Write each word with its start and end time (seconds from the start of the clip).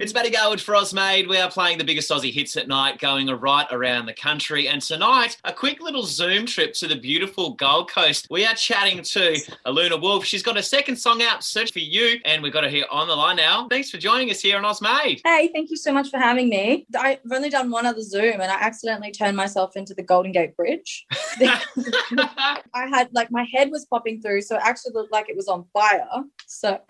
It's 0.00 0.12
Matty 0.12 0.30
Garwood 0.30 0.60
for 0.60 0.74
Ozmade. 0.74 1.28
We 1.28 1.38
are 1.38 1.48
playing 1.48 1.78
the 1.78 1.84
biggest 1.84 2.10
Aussie 2.10 2.32
hits 2.32 2.56
at 2.56 2.66
night, 2.66 2.98
going 2.98 3.28
right 3.28 3.66
around 3.70 4.06
the 4.06 4.12
country. 4.12 4.66
And 4.66 4.82
tonight, 4.82 5.36
a 5.44 5.52
quick 5.52 5.80
little 5.80 6.02
Zoom 6.02 6.46
trip 6.46 6.74
to 6.74 6.88
the 6.88 6.96
beautiful 6.96 7.52
Gold 7.52 7.92
Coast. 7.92 8.26
We 8.28 8.44
are 8.44 8.56
chatting 8.56 9.02
to 9.02 9.36
Alunawolf. 9.64 10.24
She's 10.24 10.42
got 10.42 10.56
a 10.56 10.64
second 10.64 10.96
song 10.96 11.22
out, 11.22 11.44
Search 11.44 11.72
for 11.72 11.78
You, 11.78 12.18
and 12.24 12.42
we've 12.42 12.52
got 12.52 12.64
her 12.64 12.70
here 12.70 12.86
on 12.90 13.06
the 13.06 13.14
line 13.14 13.36
now. 13.36 13.68
Thanks 13.68 13.88
for 13.88 13.98
joining 13.98 14.32
us 14.32 14.40
here 14.40 14.58
on 14.58 14.64
Ozmade. 14.64 15.20
Hey, 15.24 15.48
thank 15.54 15.70
you 15.70 15.76
so 15.76 15.92
much 15.92 16.10
for 16.10 16.18
having 16.18 16.48
me. 16.48 16.86
I've 16.98 17.20
only 17.30 17.48
done 17.48 17.70
one 17.70 17.86
other 17.86 18.02
Zoom 18.02 18.40
and 18.40 18.50
I 18.50 18.56
accidentally 18.56 19.12
turned 19.12 19.36
myself 19.36 19.76
into 19.76 19.94
the 19.94 20.02
Golden 20.02 20.32
Gate 20.32 20.56
Bridge. 20.56 21.06
I 21.40 22.88
had 22.90 23.10
like 23.12 23.30
my 23.30 23.46
head 23.54 23.70
was 23.70 23.84
popping 23.84 24.20
through, 24.20 24.42
so 24.42 24.56
it 24.56 24.62
actually 24.64 24.94
looked 24.94 25.12
like 25.12 25.28
it 25.28 25.36
was 25.36 25.46
on 25.46 25.66
fire. 25.72 26.04
So, 26.46 26.80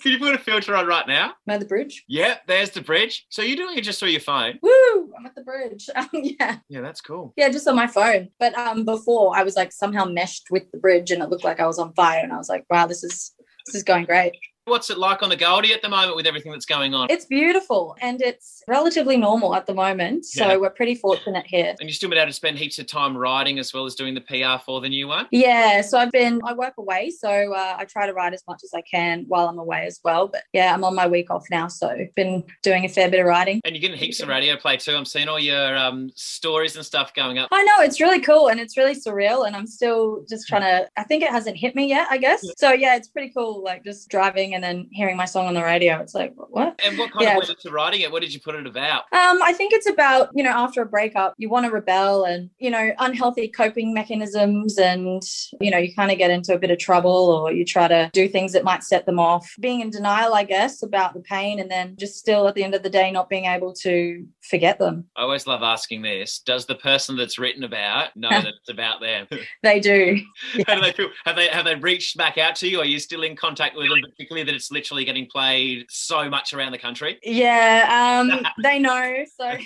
can 0.00 0.12
you 0.12 0.18
put 0.18 0.34
a 0.34 0.38
filter 0.38 0.74
on 0.74 0.86
right 0.86 1.06
now? 1.06 1.34
I 1.48 1.56
the 1.56 1.64
bridge? 1.64 2.04
Yeah, 2.08 2.38
there's 2.48 2.70
the 2.70 2.80
bridge. 2.80 3.26
So 3.28 3.42
you're 3.42 3.56
doing 3.56 3.78
it 3.78 3.84
just 3.84 4.00
through 4.00 4.08
your 4.08 4.20
phone? 4.20 4.58
Woo! 4.62 5.12
I'm 5.16 5.26
at 5.26 5.36
the 5.36 5.42
bridge. 5.42 5.88
Um, 5.98 6.08
yeah. 6.12 6.58
Yeah, 6.68 6.80
that's 6.80 7.00
cool. 7.00 7.34
Yeah, 7.36 7.48
just 7.48 7.66
on 7.66 7.74
my 7.74 7.86
phone. 7.88 8.28
But 8.38 8.56
um, 8.56 8.84
before 8.84 9.36
I 9.36 9.42
was 9.42 9.56
like 9.56 9.72
somehow 9.72 10.04
meshed 10.04 10.46
with 10.50 10.70
the 10.70 10.78
bridge, 10.78 11.10
and 11.10 11.22
it 11.22 11.28
looked 11.28 11.44
like 11.44 11.60
I 11.60 11.66
was 11.66 11.78
on 11.78 11.92
fire, 11.94 12.20
and 12.22 12.32
I 12.32 12.36
was 12.36 12.48
like, 12.48 12.64
wow, 12.70 12.86
this 12.86 13.02
is 13.02 13.32
this 13.66 13.74
is 13.74 13.82
going 13.82 14.04
great. 14.04 14.32
What's 14.68 14.90
it 14.90 14.98
like 14.98 15.22
on 15.22 15.30
the 15.30 15.36
Goldie 15.36 15.72
at 15.72 15.82
the 15.82 15.88
moment 15.88 16.16
with 16.16 16.26
everything 16.26 16.52
that's 16.52 16.66
going 16.66 16.94
on? 16.94 17.08
It's 17.10 17.24
beautiful 17.24 17.96
and 18.00 18.20
it's 18.20 18.62
relatively 18.68 19.16
normal 19.16 19.54
at 19.54 19.66
the 19.66 19.74
moment. 19.74 20.26
So 20.26 20.48
yeah. 20.48 20.56
we're 20.56 20.70
pretty 20.70 20.94
fortunate 20.94 21.46
here. 21.46 21.74
And 21.80 21.88
you've 21.88 21.96
still 21.96 22.10
been 22.10 22.18
able 22.18 22.28
to 22.28 22.32
spend 22.32 22.58
heaps 22.58 22.78
of 22.78 22.86
time 22.86 23.16
writing 23.16 23.58
as 23.58 23.72
well 23.72 23.86
as 23.86 23.94
doing 23.94 24.14
the 24.14 24.20
PR 24.20 24.62
for 24.64 24.80
the 24.80 24.88
new 24.88 25.08
one? 25.08 25.26
Yeah. 25.30 25.80
So 25.80 25.98
I've 25.98 26.12
been, 26.12 26.40
I 26.44 26.52
work 26.52 26.74
away. 26.78 27.10
So 27.10 27.28
uh, 27.28 27.76
I 27.78 27.84
try 27.86 28.06
to 28.06 28.12
write 28.12 28.34
as 28.34 28.42
much 28.46 28.60
as 28.62 28.72
I 28.74 28.82
can 28.82 29.24
while 29.28 29.48
I'm 29.48 29.58
away 29.58 29.86
as 29.86 30.00
well. 30.04 30.28
But 30.28 30.42
yeah, 30.52 30.74
I'm 30.74 30.84
on 30.84 30.94
my 30.94 31.06
week 31.06 31.30
off 31.30 31.46
now. 31.50 31.68
So 31.68 32.06
been 32.14 32.44
doing 32.62 32.84
a 32.84 32.88
fair 32.88 33.10
bit 33.10 33.20
of 33.20 33.26
writing. 33.26 33.60
And 33.64 33.74
you're 33.74 33.80
getting 33.80 33.96
heaps 33.96 34.20
of 34.20 34.28
radio 34.28 34.56
play 34.56 34.76
too. 34.76 34.94
I'm 34.94 35.04
seeing 35.04 35.28
all 35.28 35.40
your 35.40 35.76
um, 35.76 36.10
stories 36.14 36.76
and 36.76 36.84
stuff 36.84 37.14
going 37.14 37.38
up. 37.38 37.48
I 37.52 37.62
know. 37.64 37.80
It's 37.80 38.00
really 38.00 38.20
cool 38.20 38.48
and 38.48 38.60
it's 38.60 38.76
really 38.76 38.94
surreal. 38.94 39.46
And 39.46 39.56
I'm 39.56 39.66
still 39.66 40.24
just 40.28 40.46
trying 40.46 40.62
to, 40.62 40.88
I 40.96 41.04
think 41.04 41.22
it 41.22 41.30
hasn't 41.30 41.56
hit 41.56 41.74
me 41.74 41.88
yet, 41.88 42.08
I 42.10 42.18
guess. 42.18 42.44
So 42.58 42.72
yeah, 42.72 42.96
it's 42.96 43.08
pretty 43.08 43.30
cool. 43.30 43.62
Like 43.62 43.84
just 43.84 44.08
driving 44.08 44.54
and 44.54 44.57
then 44.62 44.88
hearing 44.92 45.16
my 45.16 45.24
song 45.24 45.46
on 45.46 45.54
the 45.54 45.62
radio. 45.62 45.98
It's 46.00 46.14
like, 46.14 46.34
what? 46.36 46.80
And 46.84 46.98
what 46.98 47.10
kind 47.12 47.24
yeah. 47.24 47.32
of 47.32 47.38
went 47.38 47.50
into 47.50 47.70
writing 47.70 48.00
it? 48.00 48.12
What 48.12 48.22
did 48.22 48.32
you 48.32 48.40
put 48.40 48.54
it 48.54 48.66
about? 48.66 49.02
Um, 49.12 49.40
I 49.42 49.52
think 49.52 49.72
it's 49.72 49.88
about, 49.88 50.30
you 50.34 50.42
know, 50.42 50.50
after 50.50 50.82
a 50.82 50.86
breakup, 50.86 51.34
you 51.38 51.48
want 51.48 51.66
to 51.66 51.72
rebel 51.72 52.24
and, 52.24 52.50
you 52.58 52.70
know, 52.70 52.92
unhealthy 52.98 53.48
coping 53.48 53.92
mechanisms 53.94 54.78
and, 54.78 55.22
you 55.60 55.70
know, 55.70 55.78
you 55.78 55.94
kind 55.94 56.10
of 56.10 56.18
get 56.18 56.30
into 56.30 56.54
a 56.54 56.58
bit 56.58 56.70
of 56.70 56.78
trouble 56.78 57.10
or 57.10 57.52
you 57.52 57.64
try 57.64 57.88
to 57.88 58.10
do 58.12 58.28
things 58.28 58.52
that 58.52 58.64
might 58.64 58.84
set 58.84 59.06
them 59.06 59.18
off. 59.18 59.54
Being 59.60 59.80
in 59.80 59.90
denial, 59.90 60.34
I 60.34 60.44
guess, 60.44 60.82
about 60.82 61.14
the 61.14 61.20
pain 61.20 61.60
and 61.60 61.70
then 61.70 61.96
just 61.98 62.16
still 62.16 62.48
at 62.48 62.54
the 62.54 62.64
end 62.64 62.74
of 62.74 62.82
the 62.82 62.90
day 62.90 63.10
not 63.10 63.28
being 63.28 63.44
able 63.46 63.72
to 63.74 64.26
forget 64.48 64.78
them. 64.78 65.04
I 65.16 65.22
always 65.22 65.46
love 65.46 65.62
asking 65.62 66.02
this. 66.02 66.40
Does 66.40 66.66
the 66.66 66.74
person 66.74 67.16
that's 67.16 67.38
written 67.38 67.64
about 67.64 68.16
know 68.16 68.28
that 68.28 68.46
it's 68.46 68.68
about 68.68 69.00
them? 69.00 69.26
they 69.62 69.80
do. 69.80 70.18
Yeah. 70.54 70.64
How 70.68 70.74
do 70.76 70.80
they 70.80 70.92
feel? 70.92 71.08
Have 71.24 71.36
they 71.36 71.48
have 71.48 71.64
they 71.64 71.74
reached 71.74 72.16
back 72.16 72.38
out 72.38 72.56
to 72.56 72.68
you? 72.68 72.80
Are 72.80 72.84
you 72.84 72.98
still 72.98 73.22
in 73.22 73.36
contact 73.36 73.76
with 73.76 73.88
them, 73.88 74.00
particularly 74.02 74.47
that 74.48 74.54
it's 74.54 74.70
literally 74.70 75.04
getting 75.04 75.26
played 75.26 75.86
so 75.90 76.28
much 76.28 76.52
around 76.52 76.72
the 76.72 76.78
country? 76.78 77.18
Yeah, 77.22 78.20
um, 78.20 78.44
they 78.62 78.78
know. 78.78 79.24
So, 79.36 79.56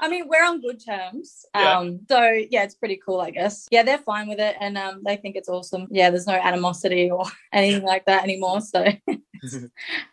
I 0.00 0.08
mean, 0.08 0.28
we're 0.28 0.44
on 0.44 0.60
good 0.60 0.84
terms. 0.84 1.46
Yeah. 1.54 1.78
Um, 1.78 2.00
so 2.08 2.20
yeah, 2.50 2.64
it's 2.64 2.74
pretty 2.74 3.00
cool, 3.04 3.20
I 3.20 3.30
guess. 3.30 3.68
Yeah, 3.70 3.84
they're 3.84 3.98
fine 3.98 4.28
with 4.28 4.40
it, 4.40 4.56
and 4.60 4.76
um, 4.76 5.02
they 5.06 5.16
think 5.16 5.36
it's 5.36 5.48
awesome. 5.48 5.86
Yeah, 5.90 6.10
there's 6.10 6.26
no 6.26 6.34
animosity 6.34 7.10
or 7.10 7.24
anything 7.52 7.84
like 7.84 8.04
that 8.06 8.24
anymore. 8.24 8.60
So 8.60 8.84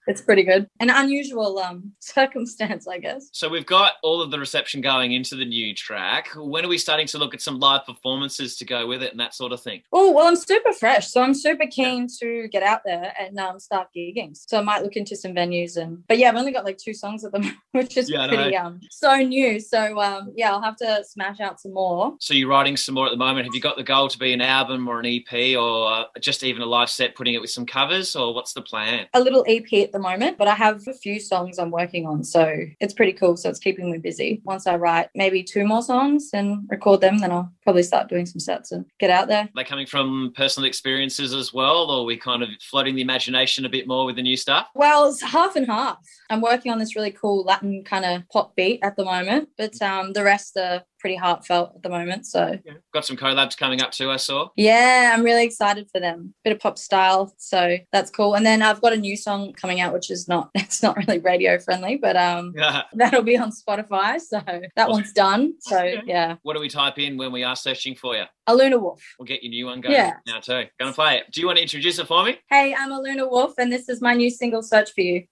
it's, 0.07 0.21
pretty 0.21 0.43
good. 0.43 0.67
An 0.79 0.89
unusual 0.89 1.59
um, 1.59 1.91
circumstance, 1.99 2.87
I 2.87 2.97
guess. 2.97 3.29
So 3.31 3.49
we've 3.49 3.65
got 3.65 3.93
all 4.03 4.21
of 4.21 4.31
the 4.31 4.39
reception 4.39 4.81
going 4.81 5.13
into 5.13 5.35
the 5.35 5.45
new 5.45 5.73
track. 5.75 6.29
When 6.35 6.65
are 6.65 6.67
we 6.67 6.77
starting 6.77 7.07
to 7.07 7.17
look 7.17 7.33
at 7.33 7.41
some 7.41 7.59
live 7.59 7.85
performances 7.85 8.55
to 8.57 8.65
go 8.65 8.87
with 8.87 9.03
it 9.03 9.11
and 9.11 9.19
that 9.19 9.33
sort 9.35 9.51
of 9.51 9.61
thing? 9.61 9.81
Oh 9.91 10.11
well, 10.11 10.27
I'm 10.27 10.35
super 10.35 10.73
fresh, 10.73 11.09
so 11.09 11.21
I'm 11.21 11.33
super 11.33 11.67
keen 11.67 12.01
yeah. 12.01 12.07
to 12.19 12.47
get 12.49 12.63
out 12.63 12.81
there 12.85 13.13
and 13.19 13.39
um, 13.39 13.59
start 13.59 13.89
gigging. 13.95 14.35
So 14.35 14.57
I 14.57 14.61
might 14.61 14.83
look 14.83 14.95
into 14.95 15.15
some 15.15 15.33
venues 15.33 15.77
and, 15.77 16.03
but 16.07 16.17
yeah, 16.17 16.29
I've 16.29 16.35
only 16.35 16.51
got 16.51 16.65
like 16.65 16.77
two 16.77 16.93
songs 16.93 17.23
at 17.23 17.31
the 17.31 17.39
moment, 17.39 17.57
which 17.71 17.97
is 17.97 18.09
yeah, 18.09 18.27
pretty 18.27 18.55
um 18.55 18.79
so 18.89 19.15
new. 19.17 19.59
So 19.59 19.99
um 20.01 20.33
yeah, 20.35 20.51
I'll 20.51 20.61
have 20.61 20.77
to 20.77 21.03
smash 21.07 21.39
out 21.39 21.59
some 21.59 21.73
more. 21.73 22.15
So 22.19 22.33
you're 22.33 22.49
writing 22.49 22.77
some 22.77 22.95
more 22.95 23.05
at 23.05 23.11
the 23.11 23.17
moment. 23.17 23.45
Have 23.45 23.55
you 23.55 23.61
got 23.61 23.77
the 23.77 23.83
goal 23.83 24.07
to 24.07 24.17
be 24.17 24.33
an 24.33 24.41
album 24.41 24.87
or 24.87 24.99
an 24.99 25.05
EP 25.05 25.57
or 25.57 26.05
just 26.19 26.43
even 26.43 26.61
a 26.61 26.65
live 26.65 26.89
set, 26.89 27.15
putting 27.15 27.33
it 27.33 27.41
with 27.41 27.49
some 27.49 27.65
covers, 27.65 28.15
or 28.15 28.33
what's 28.33 28.53
the 28.53 28.61
plan? 28.61 29.07
A 29.19 29.21
little 29.21 29.43
EP 29.49 29.73
at 29.83 29.91
the 29.91 29.99
moment, 29.99 30.37
but 30.37 30.47
I 30.47 30.55
have 30.55 30.87
a 30.87 30.93
few 30.93 31.19
songs 31.19 31.59
I'm 31.59 31.71
working 31.71 32.07
on, 32.07 32.23
so 32.23 32.55
it's 32.79 32.93
pretty 32.93 33.11
cool. 33.11 33.35
So 33.35 33.49
it's 33.49 33.59
keeping 33.59 33.91
me 33.91 33.97
busy. 33.97 34.41
Once 34.45 34.65
I 34.65 34.77
write 34.77 35.09
maybe 35.13 35.43
two 35.43 35.65
more 35.65 35.81
songs 35.81 36.29
and 36.33 36.65
record 36.69 37.01
them, 37.01 37.17
then 37.17 37.33
I'll 37.33 37.51
probably 37.69 37.83
start 37.83 38.09
doing 38.09 38.25
some 38.25 38.39
sets 38.39 38.71
and 38.71 38.83
get 38.99 39.11
out 39.11 39.27
there. 39.27 39.47
They 39.55 39.63
coming 39.63 39.85
from 39.85 40.33
personal 40.35 40.67
experiences 40.67 41.35
as 41.35 41.53
well, 41.53 41.91
or 41.91 42.03
we 42.03 42.17
kind 42.17 42.41
of 42.41 42.49
floating 42.61 42.95
the 42.95 43.03
imagination 43.03 43.63
a 43.63 43.69
bit 43.69 43.87
more 43.87 44.07
with 44.07 44.15
the 44.15 44.23
new 44.23 44.35
stuff? 44.35 44.69
Well, 44.73 45.07
it's 45.07 45.21
half 45.21 45.55
and 45.55 45.67
half. 45.67 45.99
I'm 46.31 46.41
working 46.41 46.71
on 46.71 46.79
this 46.79 46.95
really 46.95 47.11
cool 47.11 47.43
Latin 47.43 47.83
kind 47.83 48.05
of 48.05 48.23
pop 48.29 48.55
beat 48.55 48.79
at 48.81 48.95
the 48.95 49.05
moment, 49.05 49.49
but 49.55 49.79
um, 49.83 50.13
the 50.13 50.23
rest 50.23 50.57
are 50.57 50.81
pretty 50.99 51.15
heartfelt 51.15 51.71
at 51.75 51.83
the 51.83 51.89
moment. 51.89 52.25
So 52.25 52.57
yeah. 52.65 52.73
got 52.93 53.05
some 53.05 53.17
collabs 53.17 53.57
coming 53.57 53.81
up 53.81 53.91
too. 53.91 54.11
I 54.11 54.17
saw. 54.17 54.49
Yeah, 54.55 55.11
I'm 55.13 55.23
really 55.23 55.45
excited 55.45 55.89
for 55.91 55.99
them. 55.99 56.33
Bit 56.43 56.53
of 56.53 56.59
pop 56.59 56.77
style, 56.77 57.33
so 57.37 57.77
that's 57.91 58.11
cool. 58.11 58.35
And 58.35 58.45
then 58.45 58.61
I've 58.61 58.81
got 58.81 58.93
a 58.93 58.97
new 58.97 59.17
song 59.17 59.53
coming 59.53 59.79
out, 59.81 59.93
which 59.93 60.11
is 60.11 60.27
not 60.27 60.49
it's 60.55 60.83
not 60.83 60.97
really 60.97 61.19
radio 61.19 61.57
friendly, 61.59 61.97
but 61.97 62.15
um, 62.15 62.53
yeah. 62.55 62.83
that'll 62.93 63.23
be 63.23 63.37
on 63.37 63.51
Spotify. 63.51 64.19
So 64.19 64.41
that 64.75 64.89
one's 64.89 65.13
done. 65.13 65.53
So 65.61 65.81
yeah. 66.05 66.35
What 66.43 66.55
do 66.55 66.59
we 66.59 66.69
type 66.69 66.99
in 66.99 67.17
when 67.17 67.31
we 67.31 67.43
are 67.43 67.55
searching 67.59 67.95
for 67.95 68.15
you? 68.15 68.23
Alunawolf. 68.47 68.99
We'll 69.17 69.25
get 69.25 69.43
your 69.43 69.51
new 69.51 69.65
one 69.67 69.81
going 69.81 69.93
yeah. 69.93 70.13
now 70.25 70.39
too. 70.39 70.65
Gonna 70.79 70.93
play 70.93 71.17
it. 71.17 71.31
Do 71.31 71.41
you 71.41 71.47
want 71.47 71.57
to 71.57 71.61
introduce 71.61 71.99
it 71.99 72.07
for 72.07 72.23
me? 72.23 72.37
Hey, 72.49 72.75
I'm 72.77 72.91
Alunawolf, 72.91 73.53
and 73.57 73.71
this 73.71 73.89
is 73.89 74.01
my 74.01 74.13
new 74.13 74.29
single, 74.29 74.63
Search 74.63 74.93
for 74.93 75.01
You. 75.01 75.25